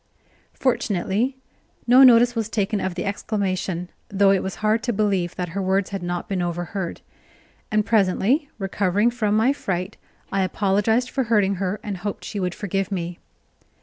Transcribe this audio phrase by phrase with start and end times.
[0.55, 1.37] Fortunately,
[1.85, 5.61] no notice was taken of the exclamation, though it was hard to believe that her
[5.61, 7.01] words had not been overheard;
[7.69, 9.97] and presently, recovering from my fright,
[10.31, 13.19] I apologized for hurting her, and hoped she would forgive me.